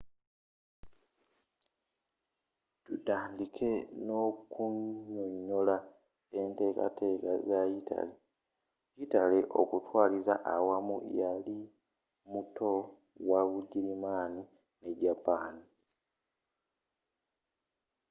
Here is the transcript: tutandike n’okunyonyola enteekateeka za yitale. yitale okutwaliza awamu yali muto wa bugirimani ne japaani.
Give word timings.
tutandike 2.85 3.71
n’okunyonyola 4.05 5.77
enteekateeka 6.39 7.31
za 7.49 7.59
yitale. 7.71 8.13
yitale 8.97 9.39
okutwaliza 9.61 10.33
awamu 10.53 10.95
yali 11.19 11.57
muto 12.31 12.69
wa 13.29 13.41
bugirimani 13.49 14.41
ne 14.81 14.91
japaani. 15.01 15.63